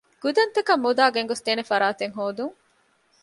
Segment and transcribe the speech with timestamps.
[0.23, 2.55] ގުދަންތަކަށް މުދާ ގެންގޮސްދޭނެ ފަރާތެއް ހޯދަން